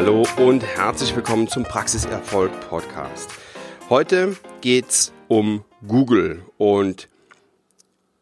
[0.00, 3.30] Hallo und herzlich willkommen zum Praxiserfolg Podcast.
[3.90, 7.08] Heute geht's um Google und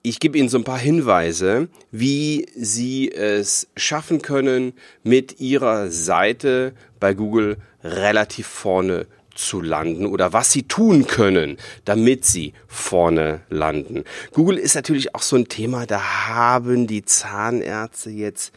[0.00, 4.72] ich gebe Ihnen so ein paar Hinweise, wie Sie es schaffen können,
[5.02, 12.24] mit Ihrer Seite bei Google relativ vorne zu landen oder was Sie tun können, damit
[12.24, 14.04] Sie vorne landen.
[14.32, 18.54] Google ist natürlich auch so ein Thema, da haben die Zahnärzte jetzt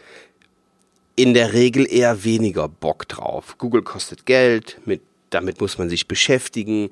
[1.22, 3.58] in der Regel eher weniger Bock drauf.
[3.58, 5.02] Google kostet Geld, mit,
[5.32, 6.92] damit muss man sich beschäftigen.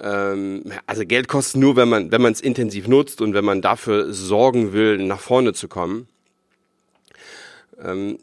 [0.00, 3.60] Ähm, also Geld kostet nur, wenn man wenn man es intensiv nutzt und wenn man
[3.60, 6.08] dafür sorgen will, nach vorne zu kommen.
[7.84, 8.18] Ähm,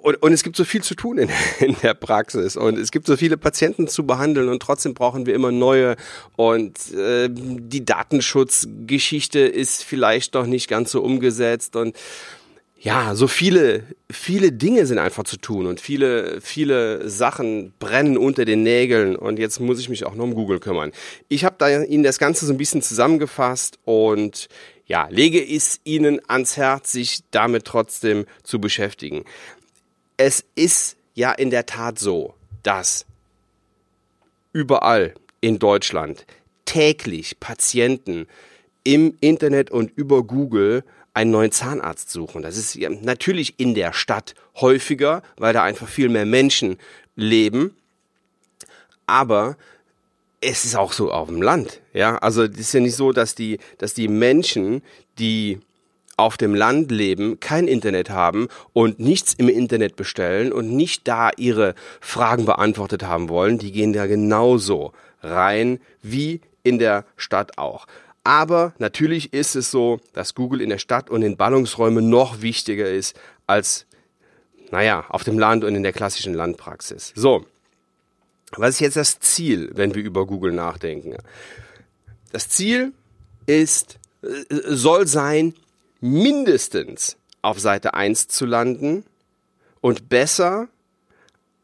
[0.00, 1.28] und, und es gibt so viel zu tun in,
[1.60, 5.34] in der Praxis und es gibt so viele Patienten zu behandeln und trotzdem brauchen wir
[5.34, 5.96] immer neue
[6.36, 11.94] und äh, die Datenschutzgeschichte ist vielleicht noch nicht ganz so umgesetzt und
[12.82, 18.44] ja, so viele, viele Dinge sind einfach zu tun und viele, viele Sachen brennen unter
[18.44, 20.90] den Nägeln und jetzt muss ich mich auch noch um Google kümmern.
[21.28, 24.48] Ich habe da Ihnen das Ganze so ein bisschen zusammengefasst und
[24.86, 29.24] ja, lege es Ihnen ans Herz, sich damit trotzdem zu beschäftigen.
[30.16, 33.06] Es ist ja in der Tat so, dass
[34.52, 36.26] überall in Deutschland
[36.64, 38.26] täglich Patienten
[38.82, 40.82] im Internet und über Google
[41.14, 42.42] einen neuen Zahnarzt suchen.
[42.42, 46.78] Das ist natürlich in der Stadt häufiger, weil da einfach viel mehr Menschen
[47.16, 47.76] leben.
[49.06, 49.56] Aber
[50.40, 51.80] es ist auch so auf dem Land.
[51.92, 54.82] Ja, also es ist ja nicht so, dass die, dass die Menschen,
[55.18, 55.60] die
[56.16, 61.30] auf dem Land leben, kein Internet haben und nichts im Internet bestellen und nicht da
[61.36, 67.86] ihre Fragen beantwortet haben wollen, die gehen da genauso rein wie in der Stadt auch.
[68.24, 72.88] Aber natürlich ist es so, dass Google in der Stadt und in Ballungsräumen noch wichtiger
[72.88, 73.86] ist als,
[74.70, 77.12] naja, auf dem Land und in der klassischen Landpraxis.
[77.14, 77.44] So.
[78.56, 81.16] Was ist jetzt das Ziel, wenn wir über Google nachdenken?
[82.32, 82.92] Das Ziel
[83.46, 84.28] ist, äh,
[84.66, 85.54] soll sein,
[86.00, 89.04] mindestens auf Seite 1 zu landen
[89.80, 90.68] und besser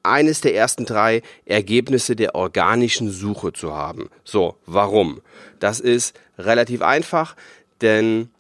[0.03, 4.09] eines der ersten drei Ergebnisse der organischen Suche zu haben.
[4.25, 5.21] So, warum?
[5.61, 7.37] Das ist relativ einfach,
[7.81, 8.31] denn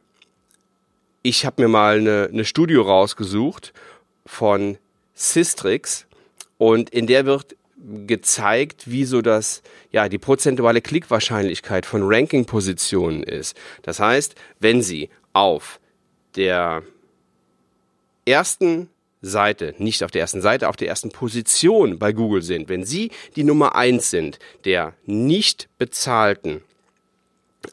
[1.22, 3.72] ich habe mir mal eine, eine Studie rausgesucht
[4.24, 4.78] von
[5.14, 6.06] Systrix
[6.58, 7.56] und in der wird
[8.06, 13.56] gezeigt, wie so das, ja, die prozentuale Klickwahrscheinlichkeit von Ranking-Positionen ist.
[13.82, 15.80] Das heißt, wenn Sie auf
[16.34, 16.82] der
[18.24, 18.88] ersten
[19.20, 23.10] Seite, nicht auf der ersten Seite, auf der ersten Position bei Google sind, wenn Sie
[23.36, 26.62] die Nummer eins sind der nicht bezahlten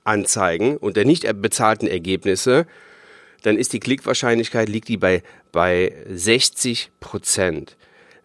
[0.04, 2.66] Anzeigen und der nicht bezahlten Ergebnisse,
[3.44, 7.78] dann ist die Klickwahrscheinlichkeit, liegt die bei, bei 60 Prozent.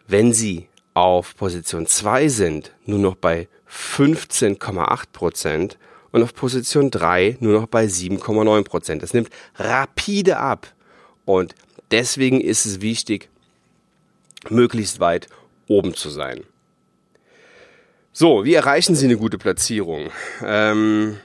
[0.07, 5.79] Wenn Sie auf Position 2 sind, nur noch bei 15,8 Prozent
[6.11, 9.03] und auf Position 3 nur noch bei 7,9 Prozent.
[9.03, 10.73] Das nimmt rapide ab.
[11.25, 11.55] Und
[11.91, 13.29] deswegen ist es wichtig,
[14.49, 15.29] möglichst weit
[15.69, 16.43] oben zu sein.
[18.13, 20.11] So, wie erreichen Sie eine gute Platzierung?
[20.45, 21.19] Ähm,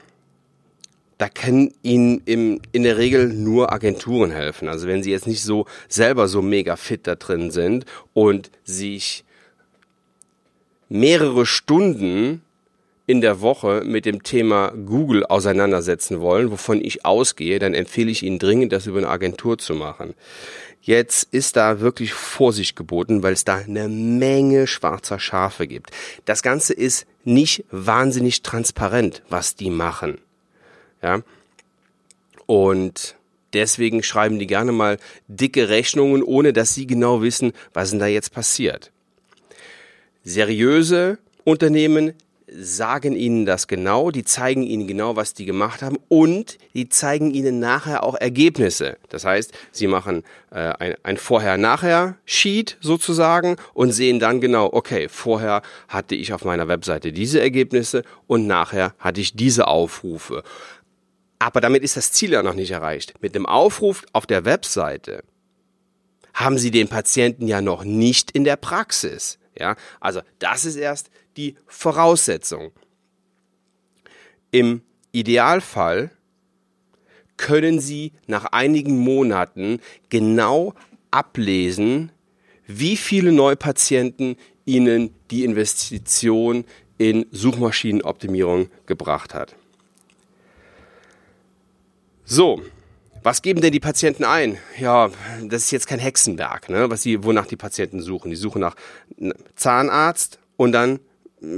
[1.18, 4.68] da können Ihnen im, in der Regel nur Agenturen helfen.
[4.68, 9.24] Also wenn Sie jetzt nicht so selber so mega fit da drin sind und sich
[10.88, 12.42] mehrere Stunden
[13.06, 18.22] in der Woche mit dem Thema Google auseinandersetzen wollen, wovon ich ausgehe, dann empfehle ich
[18.22, 20.14] Ihnen dringend, das über eine Agentur zu machen.
[20.82, 25.90] Jetzt ist da wirklich Vorsicht geboten, weil es da eine Menge schwarzer Schafe gibt.
[26.26, 30.18] Das Ganze ist nicht wahnsinnig transparent, was die machen.
[31.02, 31.22] Ja.
[32.46, 33.16] Und
[33.52, 34.98] deswegen schreiben die gerne mal
[35.28, 38.92] dicke Rechnungen, ohne dass sie genau wissen, was denn da jetzt passiert.
[40.24, 42.14] Seriöse Unternehmen
[42.48, 47.32] sagen ihnen das genau, die zeigen ihnen genau, was die gemacht haben und die zeigen
[47.32, 48.98] ihnen nachher auch Ergebnisse.
[49.08, 55.62] Das heißt, sie machen äh, ein, ein Vorher-Nachher-Sheet sozusagen und sehen dann genau, okay, vorher
[55.88, 60.44] hatte ich auf meiner Webseite diese Ergebnisse und nachher hatte ich diese Aufrufe.
[61.38, 63.14] Aber damit ist das Ziel ja noch nicht erreicht.
[63.20, 65.22] Mit dem Aufruf auf der Webseite
[66.34, 69.38] haben Sie den Patienten ja noch nicht in der Praxis.
[69.58, 72.72] Ja, also das ist erst die Voraussetzung.
[74.50, 76.10] Im Idealfall
[77.36, 80.74] können Sie nach einigen Monaten genau
[81.10, 82.12] ablesen,
[82.66, 86.64] wie viele Neupatienten Ihnen die Investition
[86.98, 89.54] in Suchmaschinenoptimierung gebracht hat.
[92.28, 92.60] So,
[93.22, 94.58] Was geben denn die Patienten ein?
[94.78, 95.10] Ja,
[95.44, 98.30] das ist jetzt kein Hexenwerk, ne, was sie, wonach die Patienten suchen.
[98.30, 98.76] Die suchen nach
[99.56, 101.00] Zahnarzt und dann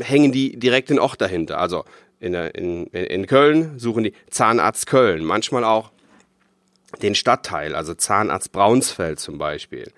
[0.00, 1.59] hängen die direkt den Ort dahinter.
[1.59, 1.85] Also
[2.20, 5.91] in, in, in Köln suchen die Zahnarzt Köln, manchmal auch
[7.03, 9.91] den Stadtteil, also Zahnarzt Braunsfeld zum Beispiel.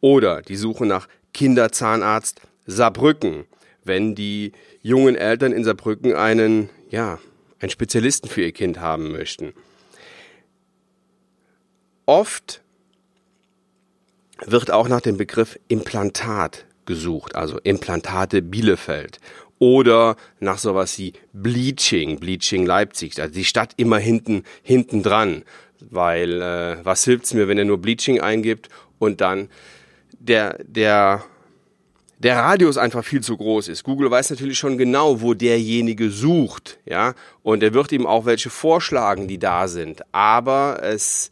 [0.00, 3.44] Oder die Suche nach Kinderzahnarzt Saarbrücken,
[3.84, 4.52] wenn die
[4.82, 7.18] jungen Eltern in Saarbrücken einen, ja,
[7.60, 9.54] einen Spezialisten für ihr Kind haben möchten.
[12.08, 12.62] Oft
[14.46, 19.20] wird auch nach dem Begriff Implantat gesucht, also Implantate Bielefeld
[19.58, 25.44] oder nach sowas wie Bleaching, Bleaching Leipzig, also die Stadt immer hinten hinten dran,
[25.80, 29.50] weil äh, was hilft's mir, wenn er nur Bleaching eingibt und dann
[30.18, 31.24] der der
[32.18, 33.84] der Radius einfach viel zu groß ist.
[33.84, 37.12] Google weiß natürlich schon genau, wo derjenige sucht, ja,
[37.42, 41.30] und er wird ihm auch welche vorschlagen, die da sind, aber es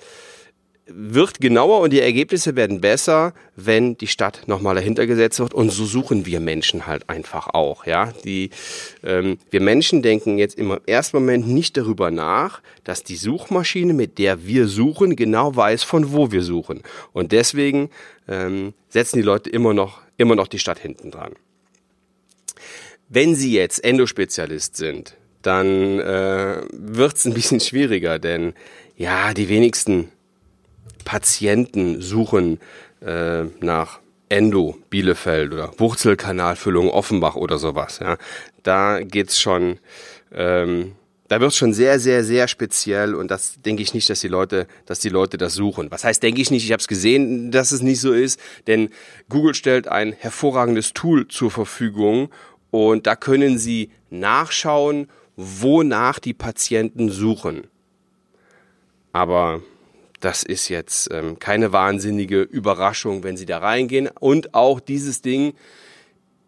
[0.86, 5.52] wird genauer und die Ergebnisse werden besser, wenn die Stadt nochmal dahinter gesetzt wird.
[5.52, 7.86] Und so suchen wir Menschen halt einfach auch.
[7.86, 8.50] Ja, die
[9.02, 14.18] ähm, wir Menschen denken jetzt im ersten Moment nicht darüber nach, dass die Suchmaschine, mit
[14.18, 16.82] der wir suchen, genau weiß, von wo wir suchen.
[17.12, 17.90] Und deswegen
[18.28, 21.32] ähm, setzen die Leute immer noch immer noch die Stadt hinten dran.
[23.08, 28.54] Wenn Sie jetzt Endospezialist sind, dann äh, wird es ein bisschen schwieriger, denn
[28.96, 30.10] ja, die wenigsten
[31.06, 32.58] Patienten suchen
[33.00, 38.00] äh, nach Endo Bielefeld oder Wurzelkanalfüllung Offenbach oder sowas.
[38.00, 38.18] Ja,
[38.64, 39.78] da geht's schon,
[40.32, 40.96] ähm,
[41.28, 44.66] da wird's schon sehr, sehr, sehr speziell und das denke ich nicht, dass die Leute,
[44.84, 45.92] dass die Leute das suchen.
[45.92, 46.64] Was heißt, denke ich nicht?
[46.64, 48.90] Ich habe es gesehen, dass es nicht so ist, denn
[49.28, 52.30] Google stellt ein hervorragendes Tool zur Verfügung
[52.72, 57.68] und da können Sie nachschauen, wonach die Patienten suchen.
[59.12, 59.62] Aber
[60.26, 64.10] das ist jetzt ähm, keine wahnsinnige Überraschung, wenn Sie da reingehen.
[64.18, 65.54] Und auch dieses Ding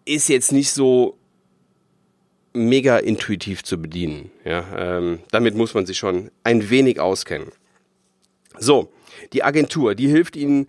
[0.05, 1.17] ist jetzt nicht so
[2.53, 4.33] mega intuitiv zu bedienen.
[4.45, 7.53] Ja, ähm, damit muss man sich schon ein wenig auskennen.
[8.59, 8.91] So,
[9.33, 10.67] die Agentur, die hilft Ihnen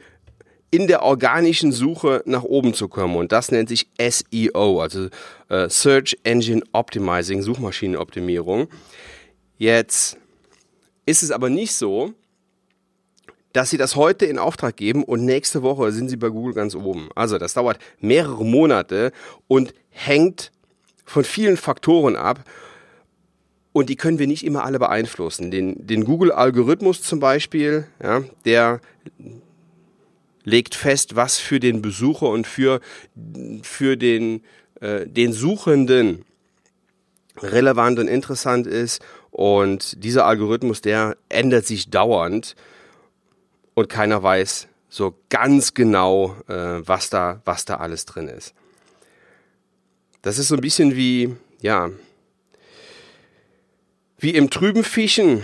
[0.69, 5.09] in der organischen Suche nach oben zu kommen und das nennt sich SEO, also
[5.47, 8.67] äh, Search Engine Optimizing, Suchmaschinenoptimierung.
[9.57, 10.19] Jetzt
[11.07, 12.13] ist es aber nicht so,
[13.53, 16.75] dass sie das heute in Auftrag geben und nächste Woche sind sie bei Google ganz
[16.75, 17.09] oben.
[17.15, 19.11] Also das dauert mehrere Monate
[19.47, 20.51] und hängt
[21.05, 22.43] von vielen Faktoren ab.
[23.71, 25.51] Und die können wir nicht immer alle beeinflussen.
[25.51, 28.81] Den, den Google-Algorithmus zum Beispiel, ja, der
[30.43, 32.81] legt fest, was für den Besucher und für,
[33.61, 34.43] für den,
[34.81, 36.25] äh, den Suchenden
[37.37, 39.01] relevant und interessant ist.
[39.31, 42.55] Und dieser Algorithmus, der ändert sich dauernd
[43.79, 48.53] und keiner weiß so ganz genau, äh, was da, was da alles drin ist.
[50.21, 51.89] Das ist so ein bisschen wie, ja,
[54.17, 55.43] wie im trüben Fischen,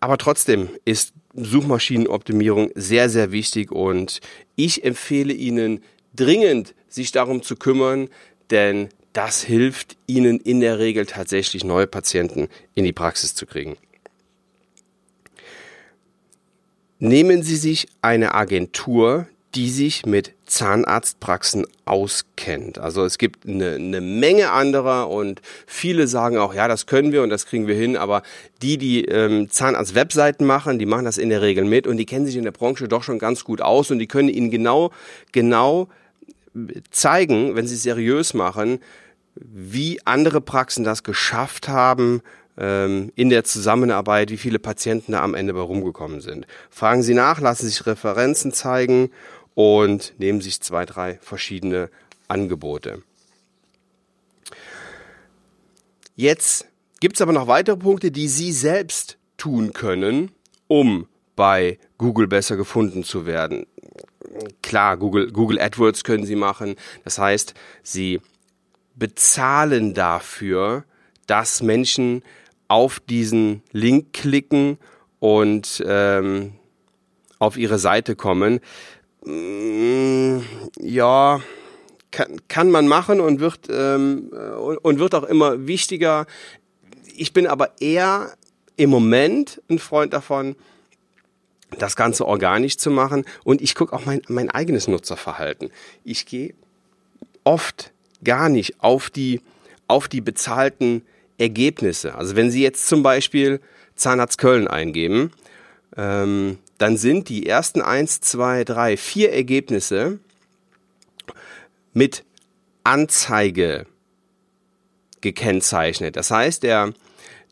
[0.00, 4.20] aber trotzdem ist Suchmaschinenoptimierung sehr, sehr wichtig und
[4.54, 5.82] ich empfehle Ihnen
[6.14, 8.10] dringend, sich darum zu kümmern,
[8.50, 13.78] denn das hilft Ihnen in der Regel tatsächlich neue Patienten in die Praxis zu kriegen.
[17.04, 22.78] Nehmen Sie sich eine Agentur, die sich mit Zahnarztpraxen auskennt.
[22.78, 27.24] Also es gibt eine, eine Menge anderer und viele sagen auch, ja, das können wir
[27.24, 28.22] und das kriegen wir hin, aber
[28.62, 32.24] die, die ähm, Zahnarzt-Webseiten machen, die machen das in der Regel mit und die kennen
[32.24, 34.92] sich in der Branche doch schon ganz gut aus und die können Ihnen genau,
[35.32, 35.88] genau
[36.92, 38.78] zeigen, wenn sie seriös machen,
[39.34, 42.22] wie andere Praxen das geschafft haben,
[42.58, 46.46] ähm, in der Zusammenarbeit, wie viele Patienten da am Ende bei rumgekommen sind.
[46.70, 49.10] Fragen Sie nach, lassen sich Referenzen zeigen
[49.54, 51.90] und nehmen sich zwei, drei verschiedene
[52.28, 53.02] Angebote.
[56.14, 56.66] Jetzt
[57.00, 60.30] gibt es aber noch weitere Punkte, die Sie selbst tun können,
[60.68, 63.66] um bei Google besser gefunden zu werden.
[64.62, 66.76] Klar, Google, Google AdWords können Sie machen.
[67.04, 68.20] Das heißt, Sie
[68.94, 70.84] bezahlen dafür,
[71.26, 72.22] dass Menschen
[72.72, 74.78] auf diesen Link klicken
[75.18, 76.54] und ähm,
[77.38, 78.60] auf ihre Seite kommen.
[79.26, 80.38] Mm,
[80.80, 81.42] ja,
[82.10, 84.30] kann, kann man machen und wird, ähm,
[84.80, 86.24] und wird auch immer wichtiger.
[87.14, 88.32] Ich bin aber eher
[88.76, 90.56] im Moment ein Freund davon,
[91.78, 93.26] das Ganze organisch zu machen.
[93.44, 95.70] Und ich gucke auch mein, mein eigenes Nutzerverhalten.
[96.04, 96.54] Ich gehe
[97.44, 97.92] oft
[98.24, 99.42] gar nicht auf die,
[99.88, 101.02] auf die bezahlten
[101.42, 102.14] Ergebnisse.
[102.14, 103.60] Also wenn Sie jetzt zum Beispiel
[103.96, 105.32] Zahnarzt Köln eingeben,
[105.96, 110.18] ähm, dann sind die ersten eins, zwei, drei, vier Ergebnisse
[111.92, 112.24] mit
[112.84, 113.86] Anzeige
[115.20, 116.16] gekennzeichnet.
[116.16, 116.92] Das heißt, der,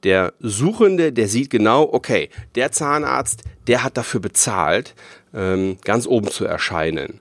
[0.03, 4.95] der Suchende, der sieht genau, okay, der Zahnarzt, der hat dafür bezahlt,
[5.35, 7.21] ähm, ganz oben zu erscheinen.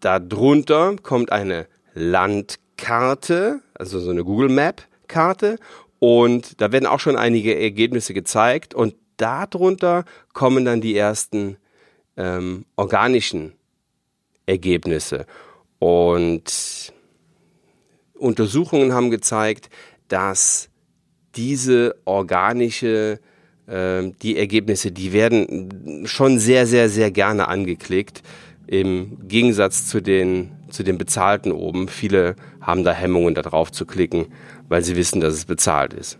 [0.00, 5.58] Darunter kommt eine Landkarte, also so eine Google Map Karte
[5.98, 11.56] und da werden auch schon einige Ergebnisse gezeigt und darunter kommen dann die ersten
[12.16, 13.52] ähm, organischen
[14.46, 15.26] Ergebnisse.
[15.78, 16.92] Und
[18.14, 19.70] Untersuchungen haben gezeigt,
[20.08, 20.68] dass
[21.36, 23.20] diese organische,
[23.66, 28.22] äh, die Ergebnisse, die werden schon sehr, sehr, sehr gerne angeklickt.
[28.66, 31.88] Im Gegensatz zu den, zu den bezahlten oben.
[31.88, 34.26] Viele haben da Hemmungen, da drauf zu klicken,
[34.68, 36.18] weil sie wissen, dass es bezahlt ist.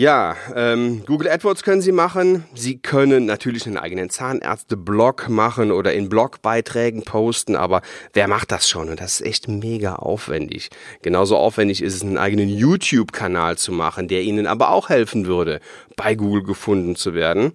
[0.00, 2.44] Ja, ähm, Google AdWords können Sie machen.
[2.54, 7.82] Sie können natürlich einen eigenen Zahnärzte-Blog machen oder in Blogbeiträgen posten, aber
[8.14, 8.88] wer macht das schon?
[8.88, 10.70] Und das ist echt mega aufwendig.
[11.02, 15.60] Genauso aufwendig ist es, einen eigenen YouTube-Kanal zu machen, der Ihnen aber auch helfen würde,
[15.96, 17.52] bei Google gefunden zu werden.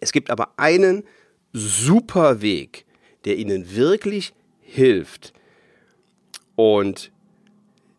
[0.00, 1.04] Es gibt aber einen
[1.52, 2.84] super Weg,
[3.24, 5.32] der Ihnen wirklich hilft
[6.56, 7.10] und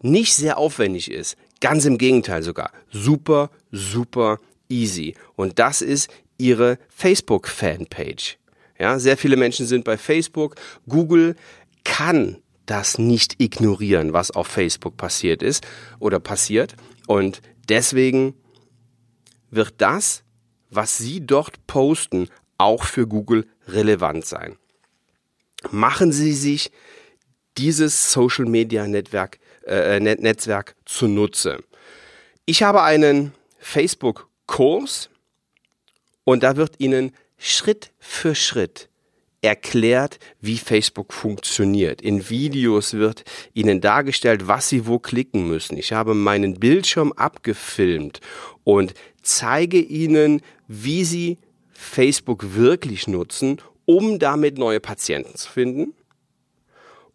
[0.02, 2.72] nicht sehr aufwendig ist, Ganz im Gegenteil sogar.
[2.90, 5.16] Super, super easy.
[5.36, 8.38] Und das ist ihre Facebook-Fanpage.
[8.80, 10.56] Ja, sehr viele Menschen sind bei Facebook.
[10.88, 11.36] Google
[11.84, 15.68] kann das nicht ignorieren, was auf Facebook passiert ist
[16.00, 16.76] oder passiert.
[17.08, 18.36] Und deswegen
[19.52, 20.24] wird das,
[20.70, 24.58] was Sie dort posten, auch für Google relevant sein.
[25.72, 26.72] Machen Sie sich
[27.58, 31.64] dieses Social Media Netzwerk äh, Netzwerk zunutze.
[32.46, 35.10] Ich habe einen Facebook-Kurs
[36.24, 38.90] und da wird Ihnen Schritt für Schritt
[39.42, 42.02] erklärt, wie Facebook funktioniert.
[42.02, 43.24] In Videos wird
[43.54, 45.78] Ihnen dargestellt, was Sie wo klicken müssen.
[45.78, 48.20] Ich habe meinen Bildschirm abgefilmt
[48.64, 48.94] und
[49.30, 51.38] zeige Ihnen, wie Sie
[51.72, 55.94] Facebook wirklich nutzen, um damit neue Patienten zu finden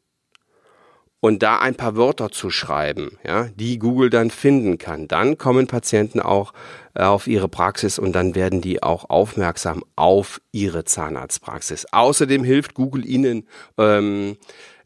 [1.20, 5.66] und da ein paar Wörter zu schreiben, ja, die Google dann finden kann, dann kommen
[5.66, 6.52] Patienten auch
[6.94, 11.86] äh, auf ihre Praxis und dann werden die auch aufmerksam auf ihre Zahnarztpraxis.
[11.92, 13.46] Außerdem hilft Google ihnen,
[13.76, 14.38] ähm,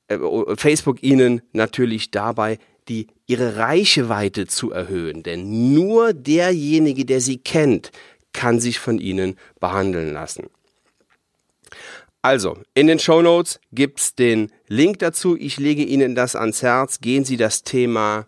[0.08, 0.18] äh,
[0.56, 7.92] Facebook ihnen natürlich dabei, die ihre Reichweite zu erhöhen, denn nur derjenige, der sie kennt,
[8.32, 10.48] kann sich von ihnen behandeln lassen.
[12.24, 15.36] Also, in den Show Notes gibt's den Link dazu.
[15.36, 17.02] Ich lege Ihnen das ans Herz.
[17.02, 18.26] Gehen Sie das Thema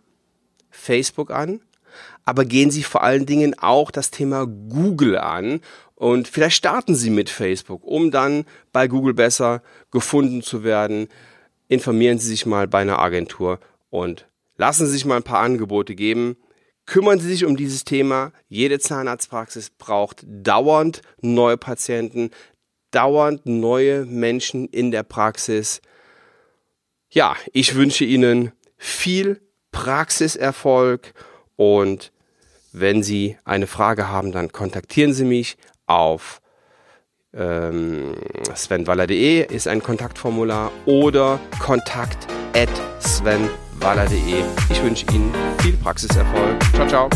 [0.68, 1.62] Facebook an,
[2.26, 5.62] aber gehen Sie vor allen Dingen auch das Thema Google an
[5.94, 11.08] und vielleicht starten Sie mit Facebook, um dann bei Google besser gefunden zu werden.
[11.68, 15.94] Informieren Sie sich mal bei einer Agentur und lassen Sie sich mal ein paar Angebote
[15.94, 16.36] geben.
[16.84, 18.32] Kümmern Sie sich um dieses Thema.
[18.46, 22.30] Jede Zahnarztpraxis braucht dauernd neue Patienten
[22.96, 25.80] dauernd neue Menschen in der Praxis.
[27.10, 31.12] Ja, ich wünsche Ihnen viel Praxiserfolg
[31.56, 32.12] und
[32.78, 36.42] Wenn Sie eine Frage haben, dann kontaktieren Sie mich auf
[37.32, 38.14] ähm,
[38.54, 42.68] svenwaller.de ist ein Kontaktformular oder kontakt at
[43.00, 44.44] svenwaller.de.
[44.68, 46.62] Ich wünsche Ihnen viel Praxiserfolg.
[46.74, 47.10] Ciao, ciao.